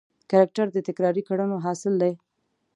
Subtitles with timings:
[0.29, 2.13] کرکټر د تکراري کړنو حاصل دی.